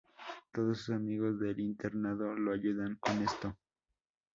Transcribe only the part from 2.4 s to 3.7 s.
ayudan con esto.